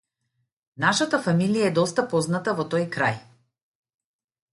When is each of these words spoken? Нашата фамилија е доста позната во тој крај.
Нашата 0.85 1.19
фамилија 1.25 1.67
е 1.71 1.73
доста 1.79 2.05
позната 2.13 2.55
во 2.61 2.65
тој 2.75 2.87
крај. 2.97 3.21